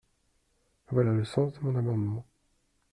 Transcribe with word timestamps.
Voilà 0.89 1.11
le 1.13 1.23
sens 1.23 1.53
de 1.53 1.59
mon 1.59 1.75
amendement. 1.75 2.25